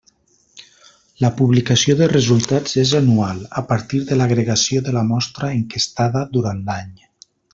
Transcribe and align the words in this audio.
La 1.23 1.29
publicació 1.41 1.95
de 1.99 2.07
resultats 2.13 2.79
és 2.85 2.93
anual 3.01 3.43
a 3.63 3.65
partir 3.73 4.01
de 4.11 4.19
l'agregació 4.21 4.83
de 4.89 4.97
la 4.97 5.05
mostra 5.13 5.53
enquestada 5.61 6.27
durant 6.39 6.67
l'any. 6.73 6.91